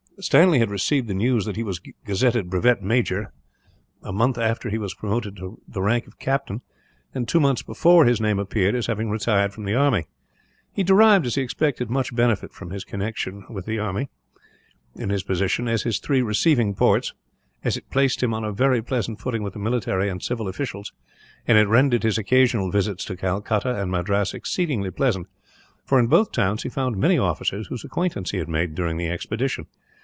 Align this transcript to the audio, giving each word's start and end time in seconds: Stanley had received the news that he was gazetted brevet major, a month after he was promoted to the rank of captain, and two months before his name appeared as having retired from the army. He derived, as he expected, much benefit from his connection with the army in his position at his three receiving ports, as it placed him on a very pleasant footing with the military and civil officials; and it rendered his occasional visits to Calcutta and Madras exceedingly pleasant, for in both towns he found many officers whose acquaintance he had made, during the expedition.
Stanley 0.19 0.59
had 0.59 0.69
received 0.69 1.07
the 1.07 1.15
news 1.15 1.45
that 1.45 1.55
he 1.55 1.63
was 1.63 1.81
gazetted 2.05 2.47
brevet 2.47 2.83
major, 2.83 3.33
a 4.03 4.13
month 4.13 4.37
after 4.37 4.69
he 4.69 4.77
was 4.77 4.93
promoted 4.93 5.35
to 5.37 5.59
the 5.67 5.81
rank 5.81 6.05
of 6.05 6.19
captain, 6.19 6.61
and 7.15 7.27
two 7.27 7.39
months 7.39 7.63
before 7.63 8.05
his 8.05 8.21
name 8.21 8.37
appeared 8.37 8.75
as 8.75 8.85
having 8.85 9.09
retired 9.09 9.51
from 9.51 9.63
the 9.63 9.73
army. 9.73 10.05
He 10.71 10.83
derived, 10.83 11.25
as 11.25 11.33
he 11.33 11.41
expected, 11.41 11.89
much 11.89 12.13
benefit 12.15 12.53
from 12.53 12.69
his 12.69 12.83
connection 12.83 13.45
with 13.49 13.65
the 13.65 13.79
army 13.79 14.09
in 14.95 15.09
his 15.09 15.23
position 15.23 15.67
at 15.67 15.81
his 15.81 15.97
three 15.97 16.21
receiving 16.21 16.75
ports, 16.75 17.15
as 17.63 17.75
it 17.75 17.89
placed 17.89 18.21
him 18.21 18.31
on 18.31 18.43
a 18.43 18.51
very 18.53 18.83
pleasant 18.83 19.19
footing 19.19 19.41
with 19.41 19.53
the 19.53 19.59
military 19.59 20.07
and 20.07 20.21
civil 20.21 20.47
officials; 20.47 20.93
and 21.47 21.57
it 21.57 21.67
rendered 21.67 22.03
his 22.03 22.19
occasional 22.19 22.69
visits 22.69 23.03
to 23.05 23.17
Calcutta 23.17 23.81
and 23.81 23.89
Madras 23.89 24.35
exceedingly 24.35 24.91
pleasant, 24.91 25.25
for 25.83 25.97
in 25.99 26.05
both 26.05 26.31
towns 26.31 26.61
he 26.61 26.69
found 26.69 26.95
many 26.95 27.17
officers 27.17 27.67
whose 27.69 27.83
acquaintance 27.83 28.29
he 28.29 28.37
had 28.37 28.49
made, 28.49 28.75
during 28.75 28.97
the 28.97 29.07
expedition. 29.09 29.65